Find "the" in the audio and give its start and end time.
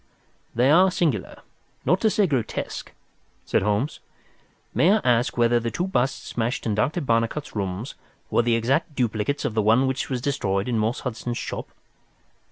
5.59-5.69, 8.41-8.55, 9.53-9.61